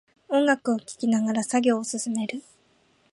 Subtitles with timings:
[0.29, 2.41] 音楽を聴きながら作業を進める